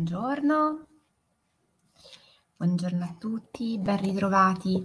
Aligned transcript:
Buongiorno, 0.00 0.86
buongiorno 2.56 3.04
a 3.04 3.16
tutti, 3.18 3.76
ben 3.76 4.00
ritrovati, 4.00 4.82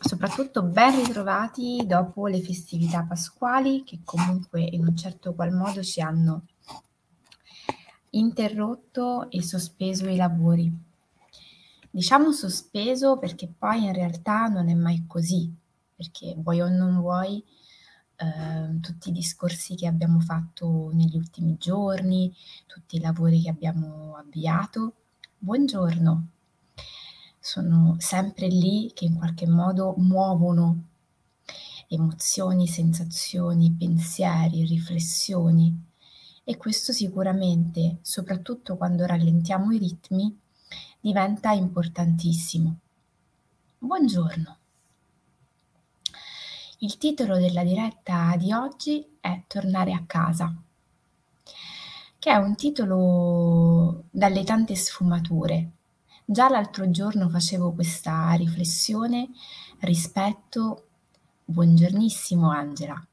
soprattutto 0.00 0.62
ben 0.62 1.04
ritrovati 1.04 1.84
dopo 1.86 2.28
le 2.28 2.40
festività 2.40 3.04
pasquali 3.04 3.84
che 3.84 4.00
comunque 4.04 4.62
in 4.62 4.86
un 4.86 4.96
certo 4.96 5.34
qual 5.34 5.52
modo 5.52 5.82
ci 5.82 6.00
hanno 6.00 6.46
interrotto 8.12 9.30
e 9.30 9.42
sospeso 9.42 10.08
i 10.08 10.16
lavori. 10.16 10.72
Diciamo 11.90 12.32
sospeso 12.32 13.18
perché 13.18 13.48
poi 13.48 13.84
in 13.84 13.92
realtà 13.92 14.46
non 14.46 14.70
è 14.70 14.74
mai 14.74 15.04
così, 15.06 15.54
perché 15.94 16.34
vuoi 16.38 16.62
o 16.62 16.70
non 16.70 17.00
vuoi 17.00 17.44
eh, 18.18 18.80
tutti 18.80 19.10
i 19.10 19.12
discorsi 19.12 19.74
che 19.76 19.86
abbiamo 19.86 20.20
fatto 20.20 20.90
negli 20.92 21.16
ultimi 21.16 21.56
giorni, 21.58 22.34
tutti 22.66 22.96
i 22.96 23.00
lavori 23.00 23.40
che 23.42 23.50
abbiamo 23.50 24.16
avviato. 24.16 24.94
Buongiorno, 25.38 26.26
sono 27.38 27.96
sempre 27.98 28.48
lì 28.48 28.90
che 28.92 29.04
in 29.04 29.14
qualche 29.14 29.46
modo 29.46 29.94
muovono 29.98 30.84
emozioni, 31.88 32.66
sensazioni, 32.66 33.74
pensieri, 33.78 34.66
riflessioni 34.66 35.86
e 36.44 36.56
questo 36.56 36.92
sicuramente, 36.92 37.98
soprattutto 38.02 38.76
quando 38.76 39.06
rallentiamo 39.06 39.70
i 39.72 39.78
ritmi, 39.78 40.36
diventa 41.00 41.52
importantissimo. 41.52 42.78
Buongiorno. 43.78 44.56
Il 46.80 46.96
titolo 46.96 47.38
della 47.38 47.64
diretta 47.64 48.36
di 48.36 48.52
oggi 48.52 49.04
è 49.18 49.42
Tornare 49.48 49.92
a 49.92 50.04
casa, 50.06 50.54
che 52.20 52.30
è 52.30 52.36
un 52.36 52.54
titolo 52.54 54.04
dalle 54.12 54.44
tante 54.44 54.76
sfumature. 54.76 55.70
Già 56.24 56.48
l'altro 56.48 56.88
giorno 56.88 57.28
facevo 57.28 57.72
questa 57.72 58.30
riflessione 58.34 59.28
rispetto, 59.80 60.86
buongiornissimo 61.46 62.48
Angela, 62.48 63.04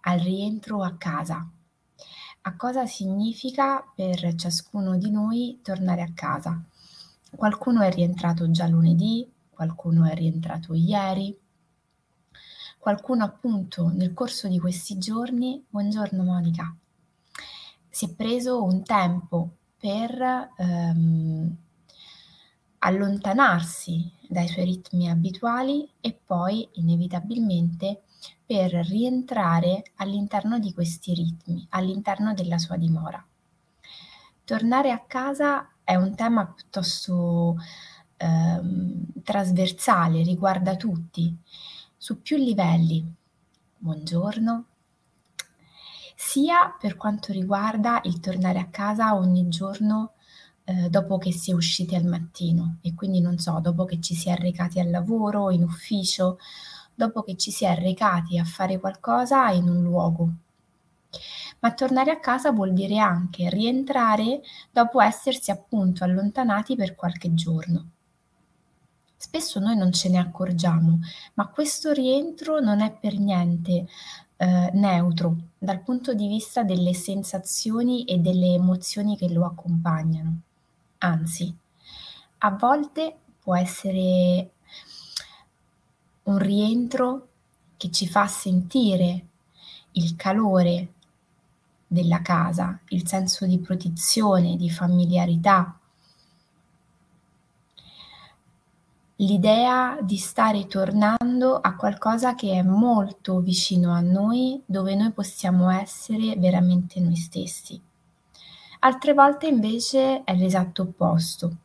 al 0.00 0.18
rientro 0.18 0.82
a 0.82 0.96
casa. 0.96 1.48
A 2.40 2.56
cosa 2.56 2.86
significa 2.86 3.88
per 3.94 4.34
ciascuno 4.34 4.96
di 4.98 5.12
noi 5.12 5.60
tornare 5.62 6.02
a 6.02 6.10
casa? 6.12 6.60
Qualcuno 7.36 7.82
è 7.82 7.92
rientrato 7.92 8.50
già 8.50 8.66
lunedì, 8.66 9.30
qualcuno 9.48 10.06
è 10.06 10.14
rientrato 10.14 10.74
ieri, 10.74 11.38
qualcuno 12.82 13.22
appunto 13.22 13.92
nel 13.94 14.12
corso 14.12 14.48
di 14.48 14.58
questi 14.58 14.98
giorni, 14.98 15.64
buongiorno 15.68 16.24
Monica, 16.24 16.74
si 17.88 18.06
è 18.06 18.12
preso 18.12 18.64
un 18.64 18.82
tempo 18.82 19.50
per 19.78 20.50
ehm, 20.56 21.56
allontanarsi 22.78 24.10
dai 24.28 24.48
suoi 24.48 24.64
ritmi 24.64 25.08
abituali 25.08 25.88
e 26.00 26.12
poi 26.26 26.68
inevitabilmente 26.72 28.02
per 28.44 28.72
rientrare 28.72 29.84
all'interno 29.98 30.58
di 30.58 30.74
questi 30.74 31.14
ritmi, 31.14 31.64
all'interno 31.70 32.34
della 32.34 32.58
sua 32.58 32.76
dimora. 32.76 33.24
Tornare 34.42 34.90
a 34.90 35.04
casa 35.06 35.70
è 35.84 35.94
un 35.94 36.16
tema 36.16 36.48
piuttosto 36.48 37.54
ehm, 38.16 39.22
trasversale, 39.22 40.24
riguarda 40.24 40.74
tutti 40.74 41.38
su 42.02 42.20
più 42.20 42.36
livelli. 42.36 43.14
Buongiorno. 43.78 44.64
Sia 46.16 46.76
per 46.76 46.96
quanto 46.96 47.30
riguarda 47.30 48.00
il 48.06 48.18
tornare 48.18 48.58
a 48.58 48.66
casa 48.70 49.14
ogni 49.14 49.46
giorno 49.46 50.14
eh, 50.64 50.90
dopo 50.90 51.18
che 51.18 51.30
si 51.30 51.52
è 51.52 51.54
usciti 51.54 51.94
al 51.94 52.02
mattino 52.02 52.78
e 52.80 52.92
quindi 52.96 53.20
non 53.20 53.38
so, 53.38 53.60
dopo 53.60 53.84
che 53.84 54.00
ci 54.00 54.16
si 54.16 54.28
è 54.28 54.34
recati 54.34 54.80
al 54.80 54.90
lavoro, 54.90 55.52
in 55.52 55.62
ufficio, 55.62 56.38
dopo 56.92 57.22
che 57.22 57.36
ci 57.36 57.52
si 57.52 57.66
è 57.66 57.76
recati 57.76 58.36
a 58.36 58.44
fare 58.44 58.80
qualcosa 58.80 59.50
in 59.50 59.68
un 59.68 59.80
luogo. 59.84 60.28
Ma 61.60 61.72
tornare 61.72 62.10
a 62.10 62.18
casa 62.18 62.50
vuol 62.50 62.72
dire 62.72 62.98
anche 62.98 63.48
rientrare 63.48 64.40
dopo 64.72 65.00
essersi 65.00 65.52
appunto 65.52 66.02
allontanati 66.02 66.74
per 66.74 66.96
qualche 66.96 67.32
giorno. 67.32 67.90
Spesso 69.24 69.60
noi 69.60 69.76
non 69.76 69.92
ce 69.92 70.08
ne 70.08 70.18
accorgiamo, 70.18 70.98
ma 71.34 71.46
questo 71.46 71.92
rientro 71.92 72.58
non 72.58 72.80
è 72.80 72.92
per 72.92 73.20
niente 73.20 73.86
eh, 74.36 74.70
neutro 74.72 75.36
dal 75.56 75.80
punto 75.80 76.12
di 76.12 76.26
vista 76.26 76.64
delle 76.64 76.92
sensazioni 76.92 78.02
e 78.02 78.18
delle 78.18 78.54
emozioni 78.54 79.16
che 79.16 79.32
lo 79.32 79.44
accompagnano. 79.44 80.40
Anzi, 80.98 81.56
a 82.38 82.50
volte 82.50 83.16
può 83.38 83.54
essere 83.56 84.50
un 86.24 86.38
rientro 86.38 87.28
che 87.76 87.92
ci 87.92 88.08
fa 88.08 88.26
sentire 88.26 89.26
il 89.92 90.16
calore 90.16 90.94
della 91.86 92.22
casa, 92.22 92.76
il 92.88 93.06
senso 93.06 93.46
di 93.46 93.60
protezione, 93.60 94.56
di 94.56 94.68
familiarità, 94.68 95.78
l'idea 99.16 99.98
di 100.00 100.16
stare 100.16 100.66
tornando 100.66 101.56
a 101.56 101.76
qualcosa 101.76 102.34
che 102.34 102.52
è 102.52 102.62
molto 102.62 103.40
vicino 103.40 103.92
a 103.92 104.00
noi, 104.00 104.60
dove 104.64 104.94
noi 104.94 105.12
possiamo 105.12 105.70
essere 105.70 106.34
veramente 106.36 106.98
noi 107.00 107.16
stessi. 107.16 107.80
Altre 108.80 109.12
volte 109.12 109.46
invece 109.46 110.24
è 110.24 110.34
l'esatto 110.34 110.82
opposto. 110.82 111.56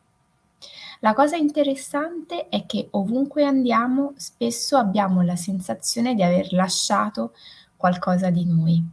La 1.00 1.14
cosa 1.14 1.36
interessante 1.36 2.48
è 2.48 2.66
che 2.66 2.88
ovunque 2.92 3.44
andiamo 3.44 4.12
spesso 4.16 4.76
abbiamo 4.76 5.22
la 5.22 5.36
sensazione 5.36 6.14
di 6.14 6.22
aver 6.22 6.52
lasciato 6.52 7.34
qualcosa 7.76 8.30
di 8.30 8.44
noi. 8.44 8.84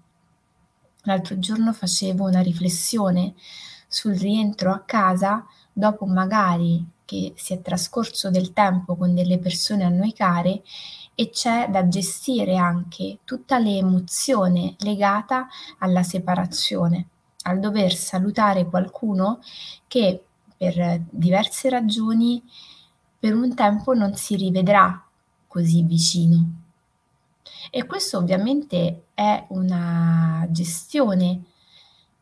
L'altro 1.03 1.37
giorno 1.39 1.73
facevo 1.73 2.27
una 2.27 2.41
riflessione 2.41 3.33
sul 3.87 4.15
rientro 4.15 4.71
a 4.71 4.81
casa 4.85 5.45
dopo 5.71 6.05
magari 6.05 6.83
che 7.05 7.33
si 7.35 7.53
è 7.53 7.61
trascorso 7.61 8.29
del 8.29 8.51
tempo 8.51 8.95
con 8.95 9.13
delle 9.13 9.37
persone 9.37 9.83
a 9.83 9.89
noi 9.89 10.13
care 10.13 10.61
e 11.13 11.29
c'è 11.29 11.69
da 11.69 11.87
gestire 11.87 12.57
anche 12.57 13.19
tutta 13.23 13.57
l'emozione 13.57 14.75
legata 14.79 15.47
alla 15.79 16.03
separazione, 16.03 17.07
al 17.43 17.59
dover 17.59 17.93
salutare 17.93 18.65
qualcuno 18.65 19.39
che 19.87 20.23
per 20.57 21.01
diverse 21.09 21.69
ragioni 21.69 22.43
per 23.17 23.33
un 23.33 23.55
tempo 23.55 23.93
non 23.93 24.15
si 24.15 24.35
rivedrà 24.35 25.03
così 25.47 25.83
vicino. 25.83 26.63
E 27.71 27.85
questo 27.85 28.17
ovviamente 28.17 29.05
è 29.13 29.45
una 29.49 30.45
gestione 30.49 31.43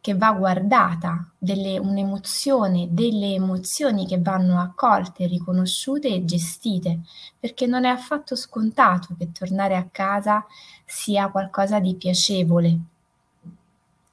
che 0.03 0.16
va 0.16 0.34
guardata, 0.34 1.30
delle, 1.38 1.80
un'emozione, 1.80 2.90
delle 2.91 3.36
emozioni 3.36 4.06
che 4.06 4.19
vanno 4.19 4.59
accolte, 4.59 5.28
riconosciute 5.28 6.09
e 6.09 6.25
gestite, 6.25 7.03
perché 7.40 7.68
non 7.68 7.86
è 7.86 7.88
affatto 7.88 8.36
scontato 8.36 9.16
che 9.18 9.31
tornare 9.31 9.78
a 9.78 9.88
casa 9.90 10.46
sia 10.84 11.30
qualcosa 11.30 11.80
di 11.80 11.96
piacevole, 11.96 12.80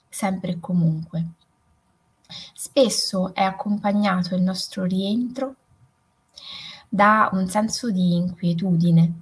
sempre 0.09 0.53
e 0.53 0.61
comunque. 0.61 1.25
Spesso 2.55 3.35
è 3.35 3.43
accompagnato 3.43 4.37
il 4.37 4.43
nostro 4.43 4.85
rientro 4.85 5.57
da 6.89 7.31
un 7.33 7.49
senso 7.49 7.91
di 7.91 8.15
inquietudine. 8.15 9.13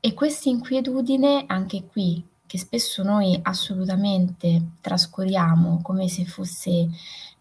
E 0.00 0.12
questa 0.12 0.48
inquietudine 0.48 1.44
anche 1.46 1.86
qui 1.86 2.28
che 2.48 2.58
spesso 2.58 3.02
noi 3.02 3.38
assolutamente 3.42 4.70
trascuriamo 4.80 5.80
come 5.82 6.08
se 6.08 6.24
fosse 6.24 6.88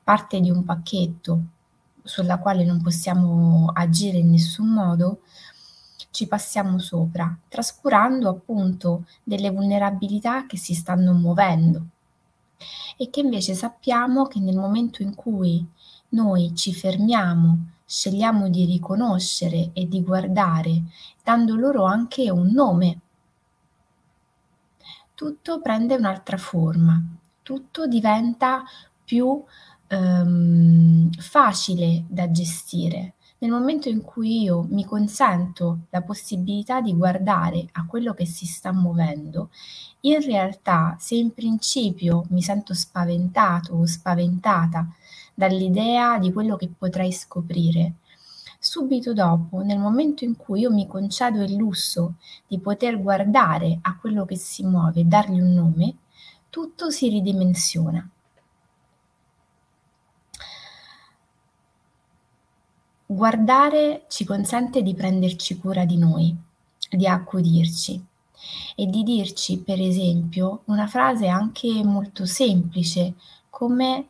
parte 0.04 0.42
di 0.42 0.52
un 0.52 0.66
pacchetto 0.66 1.44
sulla 2.04 2.40
quale 2.40 2.66
non 2.66 2.82
possiamo 2.82 3.72
agire 3.74 4.18
in 4.18 4.32
nessun 4.32 4.68
modo, 4.68 5.22
ci 6.12 6.28
passiamo 6.28 6.78
sopra, 6.78 7.38
trascurando 7.48 8.28
appunto 8.28 9.06
delle 9.24 9.50
vulnerabilità 9.50 10.46
che 10.46 10.58
si 10.58 10.74
stanno 10.74 11.14
muovendo 11.14 11.86
e 12.98 13.10
che 13.10 13.22
invece 13.22 13.54
sappiamo 13.54 14.28
che 14.28 14.42
nel 14.42 14.58
momento 14.58 15.04
in 15.04 15.16
cui 15.16 15.66
noi 16.10 16.54
ci 16.54 16.74
fermiamo, 16.74 17.76
scegliamo 17.86 18.50
di 18.50 18.66
riconoscere 18.66 19.70
e 19.72 19.88
di 19.88 20.04
guardare, 20.04 20.84
dando 21.24 21.56
loro 21.56 21.86
anche 21.86 22.30
un 22.30 22.52
nome, 22.52 23.00
tutto 25.18 25.62
prende 25.62 25.96
un'altra 25.96 26.38
forma, 26.38 27.02
tutto 27.42 27.88
diventa 27.88 28.64
più 29.04 29.44
ehm, 29.88 31.10
facile 31.18 32.04
da 32.08 32.30
gestire, 32.30 33.14
Nel 33.40 33.50
momento 33.52 33.90
in 33.90 34.02
cui 34.02 34.44
io 34.44 34.66
mi 34.70 34.86
consento 34.86 35.86
la 35.90 36.02
possibilità 36.02 36.82
di 36.82 36.94
guardare 36.96 37.68
a 37.74 37.86
quello 37.86 38.14
che 38.14 38.26
si 38.28 38.46
sta 38.46 38.72
muovendo, 38.72 39.50
in 40.02 40.22
realtà 40.22 40.96
se 41.00 41.16
in 41.16 41.34
principio 41.34 42.26
mi 42.30 42.42
sento 42.44 42.74
spaventato 42.76 43.74
o 43.74 43.86
spaventata 43.88 44.88
dall'idea 45.34 46.20
di 46.20 46.32
quello 46.32 46.56
che 46.58 46.70
potrei 46.76 47.12
scoprire, 47.12 47.94
subito 48.68 49.14
dopo, 49.14 49.62
nel 49.62 49.80
momento 49.80 50.26
in 50.26 50.36
cui 50.36 50.60
io 50.60 50.72
mi 50.74 50.88
concedo 50.88 51.42
il 51.42 51.56
lusso 51.56 52.16
di 52.46 52.60
poter 52.60 53.02
guardare 53.02 53.80
a 53.82 53.98
quello 53.98 54.26
che 54.26 54.36
si 54.36 54.66
muove 54.66 55.00
e 55.00 55.06
dargli 55.06 55.40
un 55.40 55.54
nome, 55.54 55.96
tutto 56.50 56.90
si 56.90 57.08
ridimensiona. 57.08 58.06
Guardare 63.06 64.04
ci 64.10 64.26
consente 64.26 64.82
di 64.82 64.94
prenderci 64.94 65.58
cura 65.58 65.86
di 65.86 65.98
noi, 65.98 66.36
di 66.90 67.08
accudirci 67.08 68.06
e 68.76 68.86
di 68.86 69.04
dirci, 69.04 69.60
per 69.60 69.80
esempio, 69.80 70.64
una 70.66 70.88
frase 70.88 71.30
anche 71.30 71.70
molto 71.86 72.26
semplice 72.26 73.14
come 73.50 74.08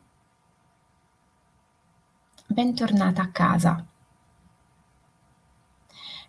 bentornata 2.44 3.22
a 3.22 3.30
casa. 3.30 3.86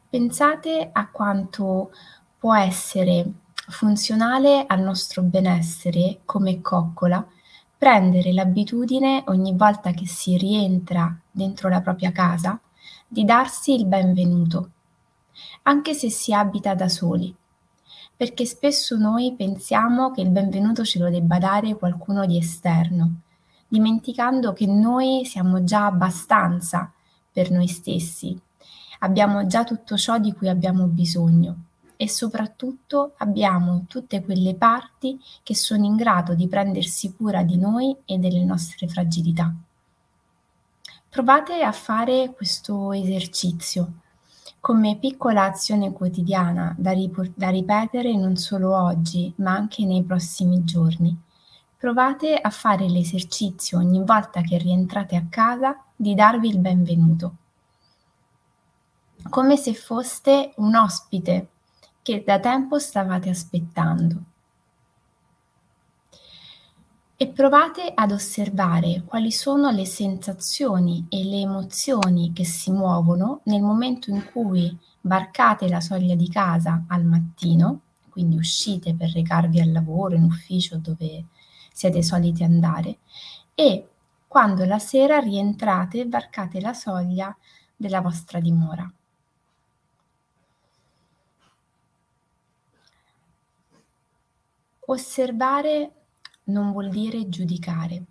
Pensate 0.09 0.89
a 0.91 1.07
quanto 1.11 1.91
può 2.39 2.55
essere 2.55 3.31
funzionale 3.53 4.65
al 4.65 4.81
nostro 4.81 5.21
benessere 5.21 6.21
come 6.25 6.61
coccola 6.61 7.23
prendere 7.77 8.33
l'abitudine 8.33 9.23
ogni 9.27 9.53
volta 9.55 9.91
che 9.91 10.07
si 10.07 10.35
rientra 10.35 11.15
dentro 11.29 11.69
la 11.69 11.81
propria 11.81 12.11
casa 12.11 12.59
di 13.07 13.23
darsi 13.23 13.75
il 13.75 13.85
benvenuto, 13.85 14.71
anche 15.63 15.93
se 15.93 16.09
si 16.09 16.33
abita 16.33 16.73
da 16.73 16.89
soli, 16.89 17.31
perché 18.15 18.45
spesso 18.45 18.97
noi 18.97 19.35
pensiamo 19.37 20.09
che 20.09 20.21
il 20.21 20.31
benvenuto 20.31 20.83
ce 20.83 20.97
lo 20.97 21.11
debba 21.11 21.37
dare 21.37 21.75
qualcuno 21.75 22.25
di 22.25 22.35
esterno, 22.35 23.21
dimenticando 23.67 24.53
che 24.53 24.65
noi 24.65 25.23
siamo 25.25 25.63
già 25.63 25.85
abbastanza 25.85 26.91
per 27.31 27.51
noi 27.51 27.67
stessi, 27.67 28.41
abbiamo 28.99 29.45
già 29.47 29.63
tutto 29.63 29.97
ciò 29.97 30.17
di 30.17 30.33
cui 30.33 30.49
abbiamo 30.49 30.85
bisogno 30.85 31.63
e 31.95 32.07
soprattutto 32.07 33.13
abbiamo 33.17 33.83
tutte 33.87 34.23
quelle 34.23 34.55
parti 34.55 35.19
che 35.43 35.55
sono 35.55 35.85
in 35.85 35.95
grado 35.95 36.33
di 36.33 36.47
prendersi 36.47 37.13
cura 37.13 37.43
di 37.43 37.57
noi 37.57 37.95
e 38.05 38.17
delle 38.17 38.43
nostre 38.45 38.87
fragilità. 38.87 39.53
Provate 41.09 41.61
a 41.61 41.71
fare 41.71 42.33
questo 42.35 42.93
esercizio 42.93 43.93
come 44.59 44.97
piccola 44.97 45.45
azione 45.45 45.91
quotidiana 45.91 46.75
da, 46.77 46.91
rip- 46.91 47.31
da 47.35 47.49
ripetere 47.49 48.15
non 48.15 48.35
solo 48.35 48.75
oggi, 48.75 49.33
ma 49.37 49.51
anche 49.51 49.85
nei 49.85 50.03
prossimi 50.03 50.63
giorni. 50.63 51.17
Provate 51.77 52.35
a 52.35 52.49
fare 52.49 52.87
l'esercizio 52.89 53.77
ogni 53.77 54.03
volta 54.03 54.41
che 54.41 54.57
rientrate 54.57 55.15
a 55.15 55.25
casa 55.29 55.81
di 55.95 56.13
darvi 56.13 56.49
il 56.49 56.59
benvenuto, 56.59 57.35
come 59.27 59.57
se 59.57 59.73
foste 59.73 60.53
un 60.57 60.75
ospite 60.75 61.49
che 62.01 62.23
da 62.25 62.39
tempo 62.39 62.79
stavate 62.79 63.29
aspettando. 63.29 64.23
E 67.21 67.27
provate 67.27 67.91
ad 67.93 68.11
osservare 68.11 69.03
quali 69.05 69.31
sono 69.31 69.71
le 69.71 69.85
sensazioni 69.85 71.05
e 71.09 71.25
le 71.25 71.41
emozioni 71.41 72.31
che 72.31 72.45
si 72.45 72.71
muovono 72.71 73.41
nel 73.43 73.61
momento 73.61 74.09
in 74.09 74.23
cui 74.31 74.75
varcate 75.01 75.67
la 75.67 75.81
soglia 75.81 76.15
di 76.15 76.29
casa 76.29 76.85
al 76.87 77.03
mattino, 77.03 77.81
quindi 78.09 78.37
uscite 78.37 78.95
per 78.95 79.11
recarvi 79.11 79.59
al 79.59 79.73
lavoro, 79.73 80.15
in 80.15 80.23
ufficio 80.23 80.77
dove 80.77 81.25
siete 81.73 82.01
soliti 82.01 82.43
andare, 82.43 82.99
e 83.53 83.89
quando 84.25 84.63
la 84.63 84.79
sera 84.79 85.19
rientrate 85.19 85.99
e 85.99 86.07
varcate 86.07 86.61
la 86.61 86.73
soglia 86.73 87.35
della 87.75 87.99
vostra 87.99 88.39
dimora. 88.39 88.89
Osservare 94.91 95.91
non 96.45 96.71
vuol 96.71 96.89
dire 96.89 97.29
giudicare. 97.29 98.03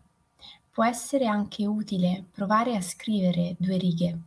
Può 0.71 0.85
essere 0.85 1.27
anche 1.27 1.67
utile 1.67 2.25
provare 2.31 2.77
a 2.77 2.81
scrivere 2.81 3.57
due 3.59 3.77
righe, 3.77 4.19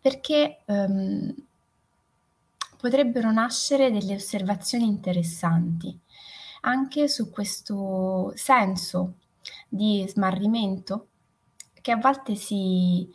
perché 0.00 0.60
um, 0.66 1.34
potrebbero 2.76 3.32
nascere 3.32 3.90
delle 3.90 4.14
osservazioni 4.14 4.84
interessanti 4.84 5.98
anche 6.60 7.08
su 7.08 7.30
questo 7.30 8.32
senso 8.36 9.14
di 9.68 10.04
smarrimento 10.08 11.08
che 11.80 11.90
a 11.92 11.96
volte 11.96 12.34
si 12.36 13.10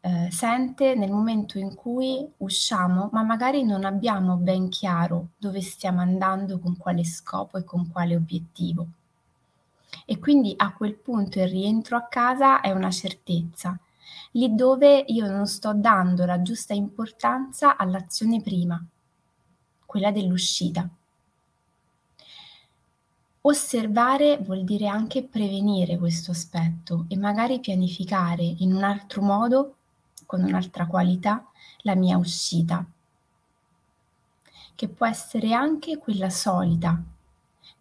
eh, 0.00 0.28
sente 0.30 0.94
nel 0.94 1.10
momento 1.10 1.58
in 1.58 1.74
cui 1.74 2.26
usciamo, 2.38 3.08
ma 3.12 3.22
magari 3.22 3.64
non 3.64 3.84
abbiamo 3.84 4.36
ben 4.36 4.68
chiaro 4.68 5.30
dove 5.36 5.60
stiamo 5.60 6.00
andando, 6.00 6.58
con 6.58 6.76
quale 6.76 7.04
scopo 7.04 7.58
e 7.58 7.64
con 7.64 7.90
quale 7.90 8.14
obiettivo. 8.14 8.86
E 10.04 10.18
quindi 10.18 10.54
a 10.56 10.72
quel 10.72 10.94
punto 10.94 11.40
il 11.40 11.48
rientro 11.48 11.96
a 11.96 12.06
casa 12.06 12.60
è 12.60 12.70
una 12.70 12.90
certezza, 12.90 13.78
lì 14.32 14.54
dove 14.54 15.04
io 15.08 15.26
non 15.30 15.46
sto 15.46 15.74
dando 15.74 16.24
la 16.24 16.42
giusta 16.42 16.74
importanza 16.74 17.76
all'azione 17.76 18.40
prima, 18.40 18.82
quella 19.84 20.12
dell'uscita. 20.12 20.88
Osservare 23.40 24.38
vuol 24.38 24.62
dire 24.64 24.88
anche 24.88 25.22
prevenire 25.24 25.96
questo 25.96 26.32
aspetto 26.32 27.06
e 27.08 27.16
magari 27.16 27.60
pianificare 27.60 28.42
in 28.42 28.74
un 28.74 28.82
altro 28.82 29.22
modo 29.22 29.77
con 30.28 30.42
un'altra 30.42 30.86
qualità 30.86 31.42
la 31.84 31.94
mia 31.94 32.18
uscita, 32.18 32.84
che 34.74 34.88
può 34.88 35.06
essere 35.06 35.54
anche 35.54 35.96
quella 35.96 36.28
solita 36.28 37.02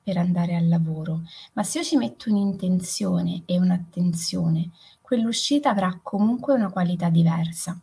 per 0.02 0.16
andare 0.16 0.56
al 0.56 0.70
lavoro, 0.70 1.24
ma 1.54 1.64
se 1.64 1.80
io 1.80 1.84
ci 1.84 1.98
metto 1.98 2.30
un'intenzione 2.30 3.44
e 3.46 3.60
un'attenzione, 3.60 4.70
quell'uscita 5.02 5.72
avrà 5.72 6.00
comunque 6.02 6.54
una 6.54 6.70
qualità 6.70 7.10
diversa. 7.10 7.78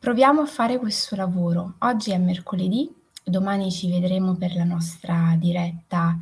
Proviamo 0.00 0.40
a 0.40 0.46
fare 0.46 0.78
questo 0.78 1.14
lavoro. 1.14 1.76
Oggi 1.78 2.10
è 2.10 2.18
mercoledì, 2.18 2.92
domani 3.22 3.70
ci 3.70 3.88
vedremo 3.88 4.34
per 4.34 4.56
la 4.56 4.64
nostra 4.64 5.36
diretta 5.38 6.18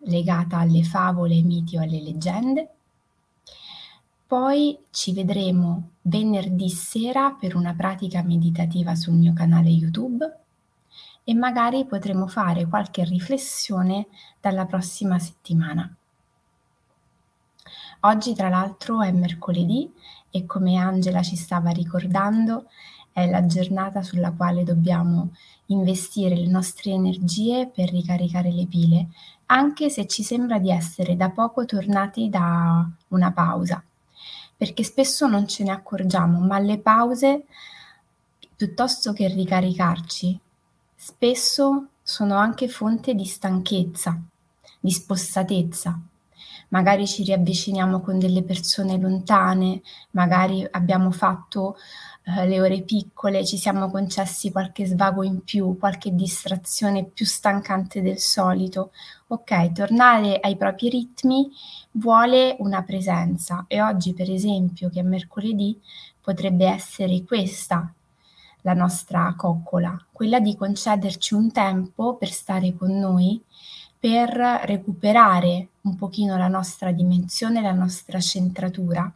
legata 0.00 0.58
alle 0.58 0.82
favole, 0.82 1.34
ai 1.34 1.42
miti 1.42 1.76
o 1.76 1.82
alle 1.82 2.00
leggende. 2.00 2.68
Poi 4.26 4.78
ci 4.90 5.12
vedremo 5.12 5.90
venerdì 6.02 6.70
sera 6.70 7.32
per 7.32 7.56
una 7.56 7.74
pratica 7.74 8.22
meditativa 8.22 8.94
sul 8.94 9.14
mio 9.14 9.32
canale 9.32 9.68
YouTube 9.68 10.38
e 11.24 11.34
magari 11.34 11.84
potremo 11.84 12.26
fare 12.26 12.66
qualche 12.66 13.04
riflessione 13.04 14.06
dalla 14.40 14.66
prossima 14.66 15.18
settimana. 15.18 15.92
Oggi 18.02 18.34
tra 18.34 18.48
l'altro 18.48 19.02
è 19.02 19.12
mercoledì 19.12 19.92
e 20.30 20.46
come 20.46 20.76
Angela 20.76 21.22
ci 21.22 21.36
stava 21.36 21.70
ricordando 21.70 22.66
è 23.12 23.28
la 23.28 23.44
giornata 23.46 24.02
sulla 24.02 24.32
quale 24.32 24.62
dobbiamo 24.64 25.30
investire 25.66 26.36
le 26.36 26.48
nostre 26.48 26.90
energie 26.92 27.70
per 27.72 27.90
ricaricare 27.90 28.50
le 28.52 28.66
pile, 28.66 29.08
anche 29.46 29.90
se 29.90 30.06
ci 30.06 30.22
sembra 30.22 30.58
di 30.58 30.70
essere 30.70 31.16
da 31.16 31.30
poco 31.30 31.64
tornati 31.64 32.28
da 32.28 32.88
una 33.08 33.32
pausa, 33.32 33.82
perché 34.56 34.84
spesso 34.84 35.26
non 35.26 35.48
ce 35.48 35.64
ne 35.64 35.70
accorgiamo, 35.70 36.38
ma 36.40 36.58
le 36.58 36.78
pause, 36.78 37.44
piuttosto 38.54 39.12
che 39.12 39.26
ricaricarci, 39.28 40.38
spesso 40.94 41.86
sono 42.02 42.36
anche 42.36 42.68
fonte 42.68 43.14
di 43.14 43.24
stanchezza, 43.24 44.20
di 44.78 44.90
spossatezza. 44.90 45.98
Magari 46.68 47.06
ci 47.06 47.24
riavviciniamo 47.24 48.00
con 48.00 48.18
delle 48.18 48.42
persone 48.42 48.96
lontane, 48.98 49.82
magari 50.12 50.66
abbiamo 50.70 51.10
fatto 51.10 51.76
eh, 52.38 52.46
le 52.46 52.60
ore 52.60 52.82
piccole, 52.82 53.44
ci 53.44 53.56
siamo 53.56 53.90
concessi 53.90 54.50
qualche 54.50 54.86
svago 54.86 55.22
in 55.22 55.42
più, 55.42 55.76
qualche 55.78 56.14
distrazione 56.14 57.04
più 57.04 57.24
stancante 57.26 58.02
del 58.02 58.18
solito. 58.18 58.92
Ok, 59.28 59.72
tornare 59.72 60.38
ai 60.40 60.56
propri 60.56 60.88
ritmi 60.88 61.50
vuole 61.92 62.56
una 62.58 62.82
presenza 62.82 63.64
e 63.68 63.80
oggi 63.80 64.14
per 64.14 64.30
esempio 64.30 64.90
che 64.90 65.00
è 65.00 65.02
mercoledì 65.02 65.80
potrebbe 66.20 66.66
essere 66.66 67.22
questa 67.24 67.92
la 68.62 68.74
nostra 68.74 69.34
coccola, 69.36 69.96
quella 70.12 70.38
di 70.40 70.56
concederci 70.56 71.34
un 71.34 71.50
tempo 71.50 72.16
per 72.16 72.30
stare 72.30 72.74
con 72.74 72.90
noi, 72.98 73.42
per 73.98 74.30
recuperare 74.64 75.68
un 75.82 75.96
pochino 75.96 76.36
la 76.36 76.48
nostra 76.48 76.92
dimensione, 76.92 77.62
la 77.62 77.72
nostra 77.72 78.20
centratura 78.20 79.12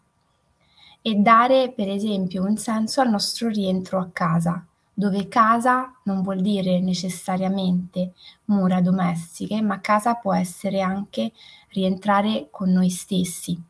e 1.07 1.17
dare 1.17 1.71
per 1.71 1.91
esempio 1.91 2.43
un 2.43 2.57
senso 2.57 3.03
al 3.03 3.11
nostro 3.11 3.49
rientro 3.49 3.99
a 3.99 4.09
casa, 4.11 4.65
dove 4.95 5.29
casa 5.29 5.95
non 6.05 6.23
vuol 6.23 6.41
dire 6.41 6.81
necessariamente 6.81 8.15
mura 8.47 8.81
domestiche, 8.81 9.61
ma 9.61 9.81
casa 9.81 10.15
può 10.15 10.33
essere 10.33 10.81
anche 10.81 11.33
rientrare 11.73 12.49
con 12.51 12.71
noi 12.71 12.89
stessi, 12.89 13.63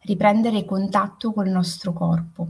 riprendere 0.00 0.66
contatto 0.66 1.32
col 1.32 1.48
nostro 1.48 1.94
corpo. 1.94 2.48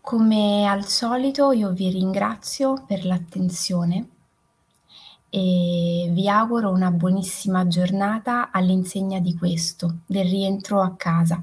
Come 0.00 0.68
al 0.68 0.86
solito 0.86 1.50
io 1.50 1.72
vi 1.72 1.90
ringrazio 1.90 2.84
per 2.86 3.04
l'attenzione 3.04 4.08
e 5.30 6.08
vi 6.12 6.28
auguro 6.28 6.70
una 6.70 6.90
buonissima 6.90 7.66
giornata 7.66 8.50
all'insegna 8.50 9.20
di 9.20 9.36
questo, 9.36 9.98
del 10.06 10.26
rientro 10.26 10.80
a 10.80 10.94
casa. 10.96 11.42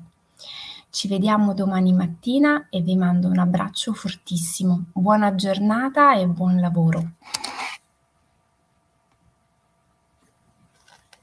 Ci 0.89 1.07
vediamo 1.07 1.53
domani 1.53 1.93
mattina 1.93 2.67
e 2.69 2.81
vi 2.81 2.95
mando 2.95 3.27
un 3.27 3.37
abbraccio 3.37 3.93
fortissimo. 3.93 4.85
Buona 4.93 5.35
giornata 5.35 6.15
e 6.15 6.25
buon 6.25 6.59
lavoro. 6.59 7.11